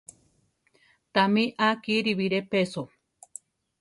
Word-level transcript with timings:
Tamí 1.15 1.43
á 1.67 1.67
kiri 1.83 2.13
biré 2.19 2.39
peso. 2.51 2.83